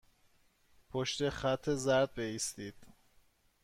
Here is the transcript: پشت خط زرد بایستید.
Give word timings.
پشت 0.89 1.29
خط 1.29 1.69
زرد 1.69 2.13
بایستید. 2.15 2.75